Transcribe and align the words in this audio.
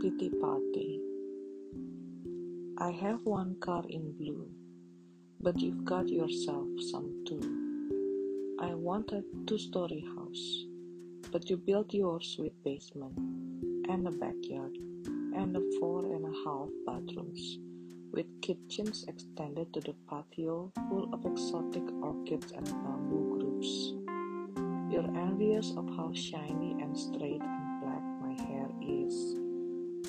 pity 0.00 0.30
party. 0.30 1.00
I 2.78 2.92
have 2.92 3.24
one 3.24 3.56
car 3.58 3.82
in 3.88 4.12
blue, 4.12 4.48
but 5.40 5.58
you've 5.58 5.84
got 5.84 6.08
yourself 6.08 6.68
some 6.92 7.24
too. 7.26 7.42
I 8.60 8.74
want 8.74 9.10
a 9.10 9.24
two 9.46 9.58
story 9.58 10.04
house, 10.14 10.66
but 11.32 11.50
you 11.50 11.56
built 11.56 11.92
yours 11.92 12.36
with 12.38 12.52
basement 12.62 13.18
and 13.88 14.06
a 14.06 14.12
backyard 14.12 14.76
and 15.34 15.56
a 15.56 15.62
four 15.80 16.04
and 16.14 16.26
a 16.26 16.34
half 16.44 16.68
bathrooms 16.86 17.58
with 18.12 18.26
kitchens 18.40 19.04
extended 19.08 19.72
to 19.74 19.80
the 19.80 19.94
patio 20.08 20.70
full 20.88 21.12
of 21.12 21.26
exotic 21.26 21.82
orchids 22.00 22.52
and 22.52 22.66
bamboo 22.66 23.36
groups. 23.36 23.94
You're 24.92 25.10
envious 25.26 25.72
of 25.76 25.88
how 25.96 26.12
shiny 26.14 26.76
and 26.80 26.96
straight 26.96 27.42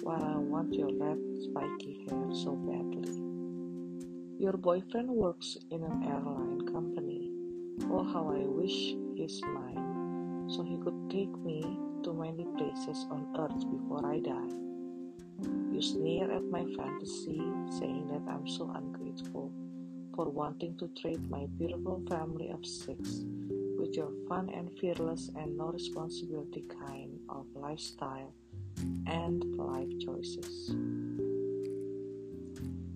while 0.09 0.25
I 0.25 0.37
want 0.37 0.73
your 0.73 0.89
red 0.97 1.19
spiky 1.37 2.03
hair 2.09 2.25
so 2.33 2.53
badly. 2.65 3.13
Your 4.43 4.57
boyfriend 4.57 5.07
works 5.07 5.55
in 5.69 5.83
an 5.83 6.01
airline 6.01 6.65
company. 6.65 7.29
Oh, 7.91 8.03
how 8.11 8.33
I 8.33 8.41
wish 8.41 8.95
he's 9.13 9.39
mine, 9.43 10.49
so 10.49 10.63
he 10.63 10.77
could 10.83 10.97
take 11.11 11.35
me 11.45 11.61
to 12.03 12.13
many 12.13 12.47
places 12.57 13.05
on 13.11 13.21
earth 13.37 13.61
before 13.69 14.03
I 14.11 14.17
die. 14.17 14.53
You 15.71 15.79
sneer 15.79 16.31
at 16.31 16.45
my 16.49 16.65
fantasy, 16.75 17.45
saying 17.77 18.09
that 18.09 18.25
I'm 18.33 18.47
so 18.47 18.65
ungrateful 18.73 19.51
for 20.15 20.25
wanting 20.27 20.75
to 20.79 20.89
trade 20.99 21.29
my 21.29 21.45
beautiful 21.59 22.01
family 22.09 22.49
of 22.49 22.65
six 22.65 23.21
with 23.77 23.95
your 23.95 24.11
fun 24.27 24.49
and 24.49 24.71
fearless 24.81 25.29
and 25.35 25.55
no 25.55 25.65
responsibility 25.65 26.63
kind 26.81 27.19
of 27.29 27.45
lifestyle 27.53 28.33
and 29.07 29.43
life 29.57 29.89
choices. 29.99 30.75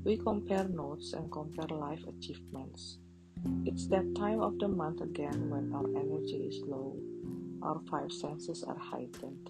We 0.03 0.17
compare 0.17 0.66
notes 0.66 1.14
and 1.14 1.31
compare 1.31 1.67
life 1.78 2.03
achievements. 2.08 2.98
It's 3.66 3.88
that 3.88 4.16
time 4.16 4.42
of 4.42 4.59
the 4.59 4.67
month 4.67 5.02
again 5.02 5.50
when 5.50 5.73
our 5.73 5.88
energy 5.95 6.48
is 6.48 6.62
low, 6.66 6.98
our 7.62 7.80
five 7.90 8.12
senses 8.12 8.64
are 8.64 8.78
heightened. 8.78 9.50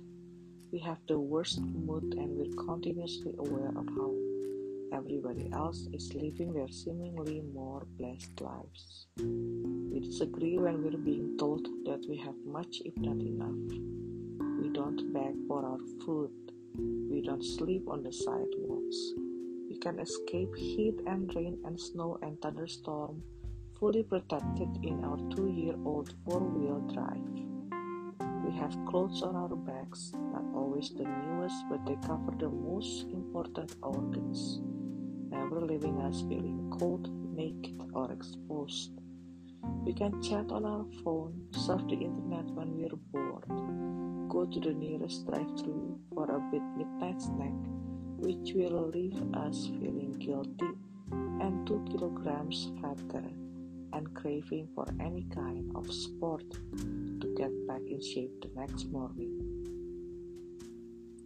We 0.72 0.80
have 0.80 1.00
the 1.08 1.20
worst 1.20 1.62
mood 1.62 2.16
and 2.17 2.38
we're 2.38 2.66
continuously 2.66 3.34
aware 3.38 3.70
of 3.75 3.88
how 3.90 4.14
everybody 4.94 5.50
else 5.53 5.88
is 5.92 6.14
living 6.14 6.53
their 6.53 6.70
seemingly 6.70 7.42
more 7.53 7.86
blessed 7.97 8.40
lives. 8.42 9.08
We 9.18 10.00
disagree 10.00 10.58
when 10.58 10.84
we're 10.84 10.97
being 10.97 11.38
told 11.38 11.66
that 11.86 12.06
we 12.08 12.18
have 12.18 12.36
much, 12.45 12.81
if 12.86 12.95
not 12.97 13.18
enough. 13.18 14.12
We 14.64 14.69
don't 14.69 15.11
beg 15.11 15.36
for 15.45 15.66
our 15.66 15.80
food. 16.06 16.31
We 17.11 17.22
don't 17.22 17.44
sleep 17.44 17.89
on 17.89 18.02
the 18.02 18.14
sidewalks. 18.14 18.97
We 19.69 19.78
can 19.78 20.00
escape 20.00 20.56
heat 20.56 21.02
and 21.06 21.30
rain 21.36 21.58
and 21.66 21.78
snow 21.78 22.17
and 22.22 22.42
thunderstorm 22.42 23.22
fully 23.78 24.03
protected 24.03 24.69
in 24.81 25.03
our 25.03 25.17
two 25.36 25.50
year 25.50 25.75
old 25.84 26.14
four 26.23 26.39
wheel 26.39 26.80
drive. 26.94 27.28
We 28.45 28.58
have 28.58 28.73
clothes 28.88 29.22
on 29.22 29.36
our 29.36 29.53
backs, 29.53 30.14
not 30.31 30.45
always 30.56 30.91
the 30.91 31.03
newest, 31.03 31.66
but 31.69 31.86
they 31.86 31.97
cover 32.08 32.31
the 32.39 32.50
most 32.50 33.08
important 33.11 33.75
organs 33.84 34.61
never 35.30 35.59
leaving 35.59 36.00
us 36.00 36.22
feeling 36.22 36.72
cold, 36.80 37.09
naked, 37.35 37.81
or 37.94 38.09
exposed. 38.13 38.91
We 39.85 39.94
can 39.94 40.22
chat 40.22 40.51
on 40.51 40.66
our 40.66 40.85
phone, 41.03 41.47
surf 41.51 41.81
the 41.90 41.95
internet 41.95 42.45
when 42.56 42.78
we're 42.78 42.95
bored, 43.12 43.82
go 44.33 44.45
to 44.45 44.59
the 44.59 44.73
nearest 44.73 45.27
drive 45.27 45.47
through 45.59 45.99
for 46.11 46.25
a 46.25 46.39
bit 46.49 46.59
of 46.59 46.77
midnight 46.77 47.21
snack, 47.21 47.53
which 48.17 48.53
will 48.55 48.89
leave 48.89 49.21
us 49.35 49.67
feeling 49.67 50.11
guilty 50.17 50.73
and 51.11 51.67
2 51.67 51.85
kilograms 51.91 52.71
fatter 52.81 53.23
and 53.94 54.11
craving 54.16 54.67
for 54.73 54.88
any 54.99 55.23
kind 55.35 55.71
of 55.75 55.85
sport 55.94 56.49
to 57.21 57.35
get 57.38 57.51
back 57.67 57.81
in 57.88 58.01
shape 58.01 58.31
the 58.41 58.49
next 58.59 58.85
morning. 58.91 59.31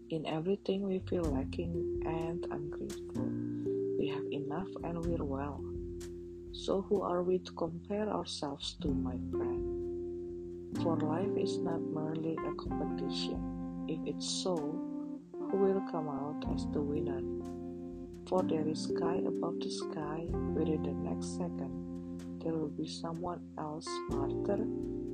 In 0.09 0.25
everything, 0.25 0.84
we 0.84 1.00
feel 1.00 1.24
lacking 1.24 2.03
and 2.06 2.45
ungrateful 2.51 3.29
we 3.97 4.07
have 4.09 4.25
enough 4.31 4.68
and 4.84 5.06
we're 5.06 5.24
well. 5.24 5.63
So, 6.51 6.81
who 6.81 7.01
are 7.01 7.24
we 7.24 7.39
to 7.39 7.51
compare 7.53 8.09
ourselves 8.09 8.75
to, 8.81 8.89
my 8.89 9.18
friend? 9.31 9.77
For 10.76 10.98
life 10.98 11.36
is 11.38 11.58
not 11.58 11.82
merely 11.82 12.38
a 12.38 12.54
competition. 12.56 13.86
If 13.88 14.00
it's 14.06 14.30
so, 14.30 14.56
who 15.34 15.58
will 15.58 15.82
come 15.92 16.08
out 16.10 16.44
as 16.54 16.66
the 16.74 16.82
winner? 16.82 17.22
For 18.28 18.44
there 18.44 18.68
is 18.68 18.84
sky 18.84 19.22
above 19.26 19.60
the 19.60 19.72
sky, 19.72 20.28
within 20.54 20.84
the 20.84 20.94
next 20.94 21.38
second, 21.38 22.22
there 22.44 22.54
will 22.54 22.70
be 22.70 22.88
someone 22.88 23.42
else 23.58 23.88
smarter, 24.10 24.64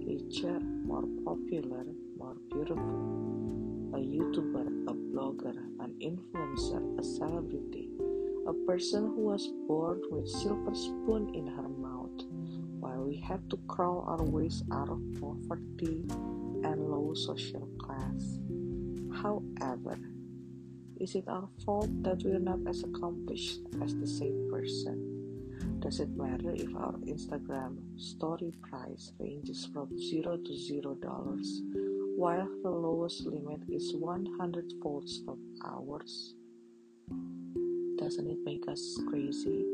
richer, 0.06 0.60
more 0.60 1.06
popular, 1.24 1.86
more 2.18 2.36
beautiful. 2.52 3.92
A 3.94 3.98
YouTuber, 3.98 4.90
a 4.90 4.94
blogger, 4.94 5.56
an 5.80 5.94
influencer, 6.02 7.00
a 7.00 7.04
celebrity 7.04 7.90
a 8.46 8.54
person 8.68 9.06
who 9.16 9.22
was 9.22 9.48
born 9.68 10.02
with 10.12 10.28
silver 10.28 10.76
spoon 10.76 11.34
in 11.34 11.48
her 11.48 11.70
we 13.00 13.18
had 13.18 13.50
to 13.50 13.58
crawl 13.68 14.04
our 14.08 14.24
ways 14.24 14.64
out 14.72 14.90
of 14.90 15.02
poverty 15.20 16.06
and 16.64 16.90
low 16.90 17.14
social 17.14 17.68
class. 17.80 18.40
However, 19.22 19.98
is 21.00 21.16
it 21.16 21.28
our 21.28 21.50
fault 21.66 21.90
that 22.04 22.24
we're 22.24 22.40
not 22.40 22.60
as 22.68 22.84
accomplished 22.84 23.62
as 23.82 23.96
the 23.96 24.08
same 24.08 24.50
person? 24.52 25.80
Does 25.80 26.00
it 26.00 26.10
matter 26.16 26.52
if 26.52 26.74
our 26.76 26.94
Instagram 27.08 27.78
story 28.00 28.54
price 28.62 29.12
ranges 29.20 29.68
from 29.74 29.98
0 29.98 30.38
to 30.38 30.58
0 30.58 30.96
dollars 30.96 31.62
while 32.16 32.48
the 32.62 32.70
lowest 32.70 33.26
limit 33.26 33.62
is 33.70 33.96
100 33.96 34.74
volts 34.82 35.22
of 35.28 35.38
ours? 35.66 36.36
doesn't 38.04 38.30
it 38.30 38.40
make 38.44 38.68
us 38.68 39.00
crazy 39.10 39.66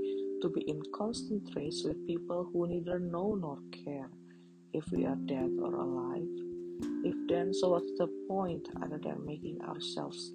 to 0.42 0.50
be 0.50 0.62
in 0.62 0.82
constant 0.96 1.50
race 1.56 1.84
with 1.86 2.08
people 2.08 2.50
who 2.52 2.68
neither 2.68 3.00
know 3.00 3.36
nor 3.36 3.60
care 3.72 4.10
if 4.74 4.84
we 4.92 5.06
are 5.06 5.18
dead 5.26 5.52
or 5.62 5.76
alive? 5.76 6.28
If 7.04 7.16
then, 7.28 7.54
so 7.54 7.70
what's 7.70 7.92
the 7.98 8.08
point 8.28 8.68
other 8.82 8.98
than 8.98 9.26
making 9.26 9.62
ourselves 9.62 10.32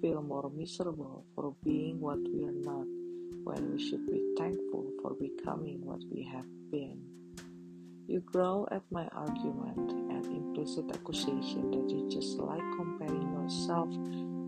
feel 0.00 0.22
more 0.22 0.50
miserable 0.54 1.24
for 1.34 1.54
being 1.64 2.00
what 2.00 2.18
we 2.18 2.44
are 2.44 2.52
not 2.52 2.86
when 3.44 3.72
we 3.72 3.78
should 3.78 4.06
be 4.06 4.34
thankful 4.38 4.90
for 5.02 5.14
becoming 5.14 5.84
what 5.84 6.00
we 6.12 6.22
have 6.22 6.46
been? 6.70 7.02
You 8.06 8.20
growl 8.20 8.68
at 8.72 8.82
my 8.90 9.06
argument 9.12 9.92
and 9.92 10.26
implicit 10.26 10.90
accusation 10.92 11.70
that 11.70 11.88
you 11.88 12.08
just 12.10 12.38
like 12.38 12.62
comparing 12.76 13.32
yourself 13.32 13.88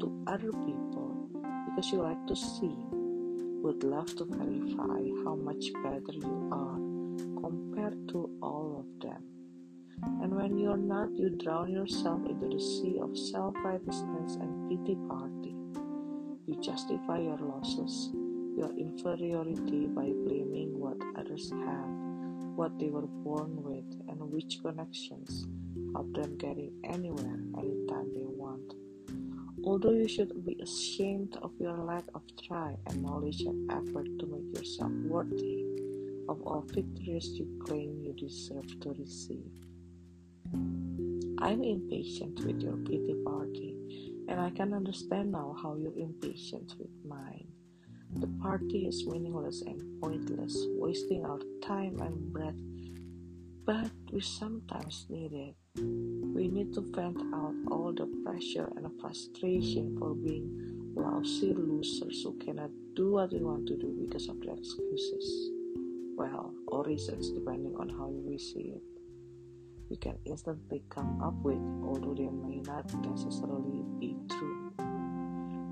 to 0.00 0.24
other 0.26 0.50
people 0.50 1.28
because 1.66 1.92
you 1.92 2.02
like 2.02 2.26
to 2.26 2.36
see, 2.36 2.74
would 3.62 3.84
love 3.84 4.14
to 4.16 4.24
verify 4.24 5.00
how 5.22 5.36
much 5.36 5.72
better 5.84 6.12
you 6.12 6.48
are 6.50 6.76
compared 7.40 8.08
to 8.08 8.28
all 8.42 8.80
of 8.80 9.00
them. 9.00 9.22
And 10.20 10.34
when 10.34 10.58
you're 10.58 10.76
not, 10.76 11.16
you 11.16 11.30
drown 11.30 11.70
yourself 11.70 12.26
into 12.28 12.48
the 12.48 12.60
sea 12.60 12.98
of 13.00 13.16
self 13.16 13.54
righteousness 13.64 14.34
and 14.34 14.68
pity 14.68 14.96
party. 15.08 15.54
You 16.46 16.60
justify 16.60 17.20
your 17.20 17.38
losses, 17.38 18.10
your 18.56 18.72
inferiority 18.76 19.86
by 19.86 20.10
blaming 20.26 20.80
what 20.80 20.98
others 21.16 21.52
have, 21.52 21.92
what 22.56 22.76
they 22.80 22.90
were 22.90 23.06
born 23.06 23.62
with, 23.62 23.86
and 24.08 24.20
which 24.32 24.58
connections 24.60 25.46
help 25.94 26.12
them 26.14 26.36
getting 26.36 26.72
anywhere 26.82 27.38
anytime 27.56 28.12
they. 28.12 28.21
Although 29.64 29.92
you 29.92 30.08
should 30.08 30.44
be 30.44 30.58
ashamed 30.60 31.36
of 31.40 31.52
your 31.60 31.78
lack 31.78 32.04
of 32.14 32.22
try 32.48 32.76
and 32.86 33.02
knowledge 33.02 33.42
and 33.42 33.70
effort 33.70 34.06
to 34.18 34.26
make 34.26 34.56
yourself 34.56 34.90
worthy 35.06 35.64
of 36.28 36.42
all 36.46 36.64
victories 36.66 37.28
you 37.38 37.46
claim 37.64 38.02
you 38.02 38.12
deserve 38.12 38.80
to 38.80 38.90
receive. 38.98 39.52
I'm 41.38 41.62
impatient 41.62 42.44
with 42.44 42.60
your 42.60 42.76
pity 42.76 43.14
party, 43.24 43.76
and 44.28 44.40
I 44.40 44.50
can 44.50 44.74
understand 44.74 45.32
now 45.32 45.56
how 45.62 45.76
you're 45.76 45.98
impatient 45.98 46.74
with 46.78 46.90
mine. 47.04 47.46
The 48.16 48.28
party 48.42 48.86
is 48.86 49.06
meaningless 49.06 49.62
and 49.62 49.80
pointless, 50.00 50.56
wasting 50.78 51.24
our 51.24 51.40
time 51.62 52.00
and 52.00 52.32
breath, 52.32 52.58
but 53.64 53.90
we 54.12 54.20
sometimes 54.20 55.06
need 55.08 55.32
it. 55.32 55.54
We 56.34 56.48
need 56.48 56.74
to 56.74 56.80
vent 56.80 57.20
out 57.34 57.54
all 57.70 57.92
the 57.92 58.06
pressure 58.24 58.70
and 58.76 58.88
frustration 59.00 59.96
for 59.98 60.14
being 60.14 60.92
lousy 60.96 61.54
losers 61.54 62.22
who 62.22 62.36
cannot 62.38 62.70
do 62.94 63.12
what 63.12 63.32
we 63.32 63.40
want 63.40 63.66
to 63.68 63.76
do 63.76 63.94
because 64.00 64.28
of 64.28 64.40
their 64.40 64.54
excuses. 64.54 65.50
Well, 66.16 66.52
or 66.66 66.84
reasons, 66.84 67.30
depending 67.30 67.76
on 67.78 67.88
how 67.88 68.06
we 68.06 68.38
see 68.38 68.74
it. 68.76 68.82
We 69.88 69.96
can 69.96 70.18
instantly 70.24 70.82
come 70.88 71.22
up 71.22 71.34
with, 71.42 71.60
although 71.84 72.14
they 72.14 72.28
may 72.28 72.60
not 72.60 72.92
necessarily 73.04 73.84
be 74.00 74.16
true. 74.28 74.72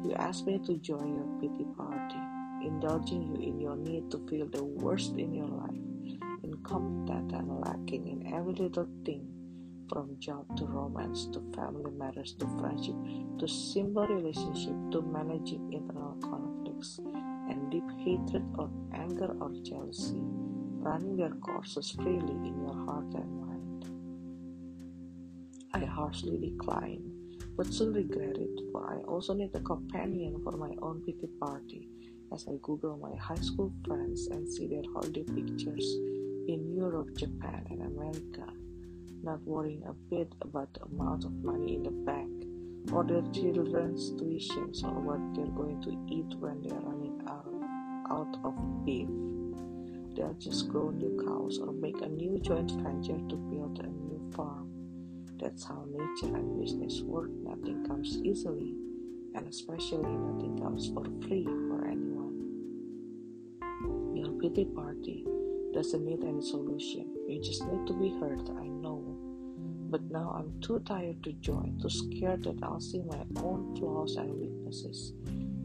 You 0.05 0.15
ask 0.17 0.47
me 0.47 0.59
to 0.67 0.77
join 0.77 1.15
your 1.15 1.29
pity 1.41 1.67
party, 1.77 2.21
indulging 2.63 3.23
you 3.23 3.35
in 3.43 3.61
your 3.61 3.77
need 3.77 4.11
to 4.11 4.19
feel 4.29 4.47
the 4.47 4.65
worst 4.65 5.17
in 5.17 5.35
your 5.35 5.49
life, 5.49 5.90
incompetent 6.71 7.33
and 7.33 7.61
lacking 7.61 8.07
in 8.07 8.33
every 8.33 8.55
little 8.55 8.89
thing, 9.05 9.27
from 9.89 10.17
job 10.21 10.45
to 10.57 10.65
romance 10.67 11.27
to 11.27 11.43
family 11.55 11.91
matters 11.93 12.35
to 12.35 12.47
friendship 12.61 12.95
to 13.39 13.49
simple 13.49 14.07
relationship 14.07 14.75
to 14.93 15.03
managing 15.03 15.73
internal 15.73 16.17
conflicts 16.23 17.01
and 17.49 17.71
deep 17.73 17.89
hatred 17.99 18.45
or 18.57 18.71
anger 18.95 19.35
or 19.41 19.51
jealousy. 19.65 20.21
Running 20.83 21.17
their 21.17 21.31
courses 21.31 21.91
freely 21.91 22.33
in 22.49 22.63
your 22.63 22.87
heart 22.87 23.13
and 23.15 23.41
mind. 23.43 23.85
I 25.75 25.85
harshly 25.85 26.39
decline, 26.39 27.03
but 27.57 27.67
soon 27.67 27.93
regret 27.93 28.39
it, 28.39 28.61
for 28.73 28.89
I 28.89 29.03
also 29.03 29.35
need 29.35 29.55
a 29.55 29.61
companion 29.61 30.41
for 30.43 30.53
my 30.53 30.75
own 30.81 31.03
pity 31.05 31.29
party 31.39 31.89
as 32.33 32.47
I 32.49 32.53
Google 32.63 32.97
my 32.97 33.15
high 33.17 33.43
school 33.43 33.73
friends 33.87 34.29
and 34.29 34.49
see 34.49 34.69
their 34.69 34.85
holiday 34.95 35.25
pictures 35.25 35.99
in 36.53 36.75
Europe, 36.75 37.17
Japan, 37.17 37.65
and 37.71 37.83
America, 37.83 38.53
not 39.23 39.41
worrying 39.47 39.85
a 39.87 39.93
bit 39.93 40.33
about 40.43 40.73
the 40.75 40.83
amount 40.83 41.25
of 41.25 41.33
money 41.45 41.77
in 41.77 41.83
the 41.85 41.91
bank 41.91 42.45
or 42.93 43.05
their 43.05 43.23
children's 43.33 44.11
tuitions 44.13 44.83
or 44.83 44.99
what 45.01 45.21
they're 45.35 45.55
going 45.55 45.81
to 45.83 45.91
eat 46.13 46.35
when 46.41 46.61
they're 46.63 46.81
running 46.81 47.23
out, 47.29 47.47
out 48.11 48.37
of 48.45 48.85
beef. 48.85 49.09
They'll 50.17 50.35
just 50.35 50.69
grow 50.69 50.91
new 50.91 51.23
cows 51.25 51.59
or 51.59 51.73
make 51.73 52.01
a 52.01 52.09
new 52.09 52.41
joint 52.41 52.73
venture 52.73 53.21
to 53.29 53.37
build 53.37 53.79
a 53.79 53.87
new 53.87 54.31
farm. 54.35 54.73
That's 55.39 55.65
how 55.65 55.87
nature 55.89 56.35
and 56.35 56.61
business 56.61 57.01
work. 57.03 57.31
Nothing 57.31 57.87
comes 57.87 58.19
easily, 58.25 58.75
and 59.37 59.47
especially 59.47 60.17
nothing 60.17 60.59
comes 60.59 60.89
for 60.89 61.05
free 61.23 61.45
for 61.45 61.87
anyone. 61.87 62.39
Your 64.17 64.33
pity 64.41 64.65
party 64.65 65.25
doesn't 65.73 66.05
need 66.05 66.23
any 66.25 66.43
solution. 66.43 67.07
You 67.29 67.41
just 67.43 67.65
need 67.67 67.87
to 67.87 67.93
be 67.93 68.11
heard, 68.21 68.49
I 68.59 68.67
know. 68.67 69.05
But 69.91 70.03
now 70.11 70.35
I'm 70.39 70.61
too 70.61 70.81
tired 70.81 71.23
to 71.25 71.33
join, 71.33 71.79
too 71.81 71.91
scared 71.91 72.45
that 72.45 72.63
I'll 72.63 72.81
see 72.81 73.03
my 73.03 73.25
own 73.43 73.77
flaws 73.77 74.17
and 74.17 74.33
weaknesses 74.39 75.13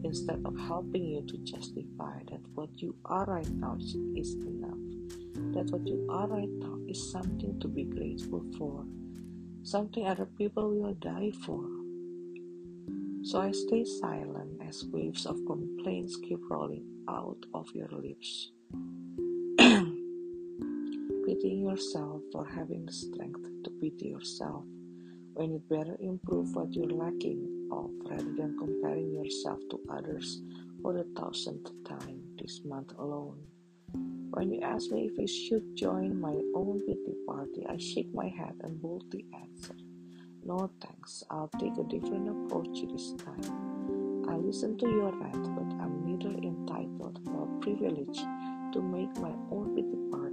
instead 0.04 0.42
of 0.44 0.56
helping 0.58 1.04
you 1.04 1.22
to 1.22 1.36
justify 1.38 2.18
that 2.30 2.40
what 2.54 2.70
you 2.74 2.94
are 3.04 3.24
right 3.24 3.50
now 3.50 3.76
is 3.78 4.34
enough, 4.34 4.78
that 5.54 5.70
what 5.70 5.86
you 5.86 6.06
are 6.10 6.26
right 6.26 6.50
now 6.50 6.78
is 6.88 7.10
something 7.10 7.58
to 7.60 7.68
be 7.68 7.84
grateful 7.84 8.44
for, 8.58 8.84
something 9.62 10.06
other 10.06 10.26
people 10.26 10.70
will 10.70 10.94
die 10.94 11.32
for. 11.44 11.64
So 13.22 13.40
I 13.40 13.50
stay 13.50 13.84
silent 13.84 14.60
as 14.66 14.84
waves 14.92 15.26
of 15.26 15.44
complaints 15.46 16.16
keep 16.16 16.38
rolling 16.48 16.84
out 17.08 17.44
of 17.54 17.68
your 17.74 17.88
lips. 17.88 18.52
Pitying 21.36 21.68
yourself 21.68 22.22
for 22.32 22.46
having 22.46 22.86
the 22.86 22.92
strength 22.92 23.44
to 23.64 23.70
pity 23.78 24.08
yourself 24.08 24.64
when 25.34 25.52
you 25.52 25.62
better 25.68 25.94
improve 26.00 26.56
what 26.56 26.72
you're 26.72 26.88
lacking 26.88 27.68
of 27.70 27.90
rather 28.08 28.32
than 28.38 28.56
comparing 28.58 29.12
yourself 29.12 29.58
to 29.68 29.78
others 29.90 30.40
for 30.80 30.94
the 30.94 31.04
thousandth 31.14 31.70
time 31.84 32.22
this 32.40 32.62
month 32.64 32.94
alone. 32.98 33.36
When 34.30 34.50
you 34.50 34.62
ask 34.62 34.90
me 34.90 35.10
if 35.12 35.20
I 35.20 35.26
should 35.26 35.76
join 35.76 36.18
my 36.18 36.40
own 36.54 36.80
pity 36.86 37.14
party, 37.28 37.66
I 37.68 37.76
shake 37.76 38.14
my 38.14 38.28
head 38.28 38.54
and 38.62 38.80
boldly 38.80 39.26
answer, 39.34 39.76
No 40.42 40.70
thanks, 40.80 41.22
I'll 41.30 41.50
take 41.60 41.76
a 41.76 41.84
different 41.84 42.30
approach 42.30 42.80
this 42.90 43.12
time. 43.22 44.24
I 44.26 44.36
listen 44.36 44.78
to 44.78 44.88
your 44.88 45.12
rant, 45.12 45.54
but 45.54 45.84
I'm 45.84 46.00
neither 46.02 46.34
entitled 46.34 47.20
nor 47.26 47.46
privileged 47.60 48.24
to 48.72 48.80
make 48.80 49.14
my 49.18 49.34
own 49.50 49.74
pity 49.76 49.98
party 50.10 50.25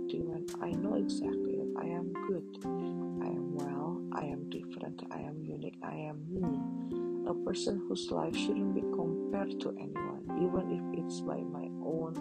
I 0.61 0.69
know 0.69 0.93
exactly 0.93 1.57
that 1.57 1.73
I 1.81 1.85
am 1.85 2.13
good, 2.27 2.45
I 2.63 3.29
am 3.33 3.55
well, 3.55 3.99
I 4.13 4.25
am 4.25 4.47
different, 4.47 5.01
I 5.09 5.17
am 5.17 5.43
unique, 5.43 5.79
I 5.81 5.95
am 5.95 6.21
me 6.29 6.93
a 7.27 7.33
person 7.33 7.81
whose 7.87 8.11
life 8.11 8.35
shouldn't 8.35 8.75
be 8.75 8.81
compared 8.81 9.59
to 9.61 9.69
anyone, 9.79 10.23
even 10.37 10.69
if 10.69 10.99
it's 10.99 11.21
by 11.21 11.37
my 11.37 11.67
own 11.83 12.13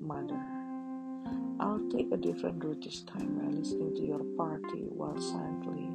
mother. 0.00 0.40
I'll 1.60 1.86
take 1.90 2.10
a 2.10 2.16
different 2.16 2.64
route 2.64 2.82
this 2.82 3.02
time 3.02 3.38
by 3.38 3.48
listening 3.48 3.94
to 3.96 4.06
your 4.06 4.24
party 4.38 4.86
while 4.88 5.20
silently 5.20 5.90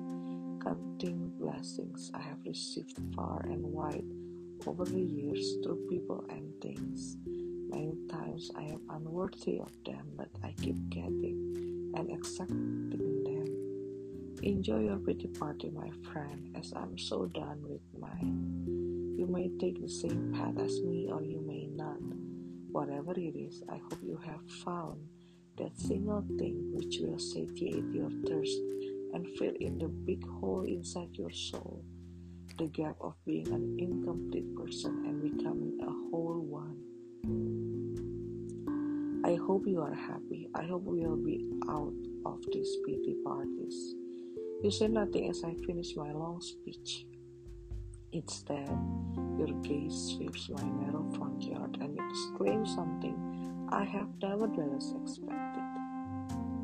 counting 0.64 1.32
blessings 1.40 2.12
I 2.14 2.22
have 2.22 2.38
received 2.46 3.00
far 3.16 3.42
and 3.46 3.64
wide 3.64 4.06
over 4.68 4.86
the 4.86 5.02
years 5.02 5.56
through 5.64 5.88
people 5.90 6.24
and 6.30 6.54
things. 6.62 7.18
Many 7.72 7.96
times 8.10 8.52
I 8.56 8.64
am 8.64 8.82
unworthy 8.90 9.60
of 9.60 9.72
them, 9.86 10.12
but 10.18 10.30
I 10.44 10.54
keep 10.62 10.90
getting 10.90 11.92
and 11.96 12.12
accepting 12.12 13.24
them. 13.24 14.40
Enjoy 14.44 14.80
your 14.80 14.98
pity 14.98 15.28
party, 15.28 15.70
my 15.70 15.90
friend, 16.12 16.56
as 16.58 16.74
I'm 16.76 16.98
so 16.98 17.26
done 17.28 17.64
with 17.64 17.82
mine. 17.98 19.16
You 19.18 19.26
may 19.26 19.50
take 19.58 19.82
the 19.82 19.90
same 19.90 20.34
path 20.34 20.60
as 20.60 20.82
me, 20.82 21.10
or 21.12 21.24
you 21.24 21.42
may 21.42 21.68
not. 21.68 21.98
Whatever 22.72 23.14
it 23.14 23.36
is, 23.36 23.64
I 23.70 23.78
hope 23.78 24.00
you 24.04 24.20
have 24.26 24.46
found 24.64 25.00
that 25.58 25.78
single 25.80 26.26
thing 26.38 26.72
which 26.74 26.98
will 27.02 27.20
satiate 27.20 27.92
your 27.94 28.10
thirst 28.28 28.60
and 29.14 29.28
fill 29.38 29.54
in 29.60 29.78
the 29.78 29.88
big 29.88 30.28
hole 30.28 30.64
inside 30.64 31.10
your 31.14 31.32
soul 31.32 31.84
the 32.62 32.68
gap 32.68 32.96
of 33.02 33.16
being 33.26 33.48
an 33.48 33.76
incomplete 33.80 34.56
person 34.56 35.04
and 35.08 35.24
becoming 35.24 35.80
a 35.82 35.92
whole 36.12 36.40
one. 36.40 36.91
I 39.24 39.36
hope 39.36 39.68
you 39.68 39.80
are 39.82 39.94
happy. 39.94 40.50
I 40.56 40.64
hope 40.64 40.84
we 40.84 41.06
will 41.06 41.16
be 41.16 41.46
out 41.70 41.94
of 42.26 42.40
these 42.52 42.76
pity 42.84 43.16
parties. 43.24 43.94
You 44.64 44.72
say 44.72 44.88
nothing 44.88 45.30
as 45.30 45.44
I 45.44 45.54
finish 45.66 45.96
my 45.96 46.12
long 46.12 46.42
speech. 46.42 47.06
Instead, 48.14 48.68
your 49.38 49.54
gaze 49.62 50.16
sweeps 50.16 50.50
my 50.50 50.64
narrow 50.64 51.08
front 51.16 51.44
yard 51.44 51.78
and 51.80 52.00
exclaims 52.10 52.74
something 52.74 53.68
I 53.72 53.84
have 53.84 54.10
nevertheless 54.24 54.92
expected. 55.00 55.64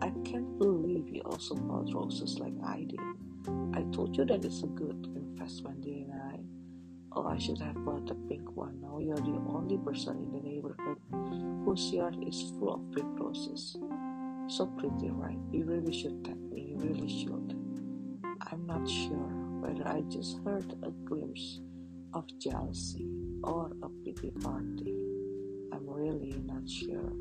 I 0.01 0.11
can't 0.25 0.57
believe 0.57 1.09
you 1.09 1.21
also 1.21 1.53
bought 1.53 1.93
roses 1.93 2.39
like 2.39 2.55
I 2.65 2.87
did. 2.89 2.99
I 3.73 3.83
told 3.93 4.17
you 4.17 4.25
that 4.25 4.43
it's 4.43 4.63
a 4.63 4.67
good 4.67 5.07
investment, 5.15 5.81
didn't 5.81 6.11
I? 6.11 6.56
Oh, 7.19 7.25
I 7.25 7.39
should 7.39 7.57
have 7.61 7.83
bought 7.83 8.11
a 8.11 8.15
pink 8.29 8.55
one. 8.55 8.79
Now 8.79 8.99
you're 8.99 9.15
the 9.15 9.41
only 9.49 9.79
person 9.79 10.17
in 10.17 10.31
the 10.33 10.39
neighborhood 10.39 10.99
whose 11.65 11.91
yard 11.91 12.15
is 12.21 12.53
full 12.59 12.75
of 12.75 12.91
pink 12.93 13.07
roses. 13.19 13.75
So 14.47 14.67
pretty, 14.77 15.09
right? 15.09 15.39
You 15.51 15.65
really 15.65 15.91
should 15.91 16.23
thank 16.23 16.37
me. 16.53 16.75
You 16.75 16.77
really 16.77 17.09
should. 17.09 17.57
I'm 18.51 18.67
not 18.67 18.87
sure 18.87 19.31
whether 19.61 19.87
I 19.87 20.01
just 20.01 20.37
heard 20.45 20.71
a 20.83 20.91
glimpse 21.09 21.59
of 22.13 22.25
jealousy 22.37 23.09
or 23.43 23.71
a 23.81 23.89
pity 24.05 24.29
party. 24.29 24.93
I'm 25.73 25.89
really 25.89 26.39
not 26.45 26.69
sure. 26.69 27.13